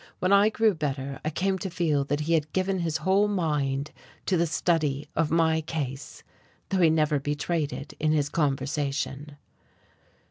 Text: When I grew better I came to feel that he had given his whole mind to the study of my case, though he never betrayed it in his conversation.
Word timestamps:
When 0.17 0.33
I 0.33 0.49
grew 0.49 0.73
better 0.73 1.19
I 1.23 1.29
came 1.29 1.59
to 1.59 1.69
feel 1.69 2.03
that 2.05 2.21
he 2.21 2.33
had 2.33 2.51
given 2.53 2.79
his 2.79 2.97
whole 2.97 3.27
mind 3.27 3.91
to 4.25 4.35
the 4.35 4.47
study 4.47 5.07
of 5.15 5.29
my 5.29 5.61
case, 5.61 6.23
though 6.69 6.81
he 6.81 6.89
never 6.89 7.19
betrayed 7.19 7.71
it 7.71 7.93
in 7.99 8.11
his 8.11 8.27
conversation. 8.27 9.37